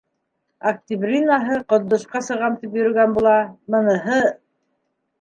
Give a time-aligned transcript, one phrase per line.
[0.71, 3.39] Октябринаһы Ҡотдосҡа сығам, тип йөрөгән була,
[3.79, 4.21] быныһы...